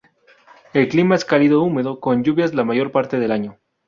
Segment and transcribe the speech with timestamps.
[0.73, 3.59] El clima es Cálido Húmedo, con lluvias la mayor parte del año.